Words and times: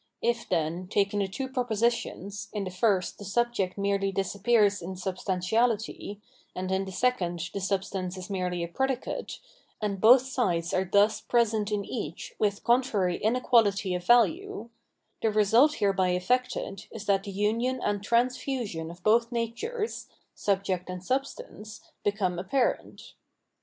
If, 0.23 0.49
then, 0.49 0.87
taking 0.87 1.19
the 1.19 1.27
two 1.27 1.47
propositions, 1.47 2.47
in 2.53 2.63
the 2.63 2.71
first 2.71 3.19
the 3.19 3.23
subject 3.23 3.77
merely 3.77 4.11
disappears 4.11 4.81
in 4.81 4.95
substantiality, 4.95 6.19
and 6.55 6.71
in 6.71 6.85
the 6.85 6.91
second 6.91 7.39
the 7.53 7.61
substance 7.61 8.17
is 8.17 8.27
merely 8.27 8.63
a 8.63 8.67
predicate, 8.67 9.37
and 9.79 10.01
both 10.01 10.23
sides 10.23 10.73
are 10.73 10.85
thus 10.91 11.21
present 11.21 11.71
in 11.71 11.85
each 11.85 12.33
with 12.39 12.63
contrary 12.63 13.17
inequality 13.17 13.93
of 13.93 14.03
value— 14.03 14.71
the 15.21 15.29
result 15.31 15.75
hereby 15.75 16.15
efiected 16.15 16.87
is 16.91 17.05
that 17.05 17.21
the 17.25 17.31
union 17.31 17.79
and 17.79 18.01
transfusion 18.01 18.89
of 18.89 19.03
both 19.03 19.31
natures 19.31 20.07
[subject 20.33 20.89
and 20.89 21.05
sub 21.05 21.27
stance] 21.27 21.79
become 22.03 22.39
apparent. 22.39 23.13